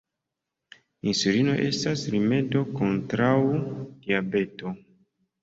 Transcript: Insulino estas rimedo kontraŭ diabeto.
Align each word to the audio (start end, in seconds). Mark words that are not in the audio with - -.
Insulino 1.11 1.57
estas 1.65 2.05
rimedo 2.15 2.65
kontraŭ 2.81 3.31
diabeto. 4.07 4.75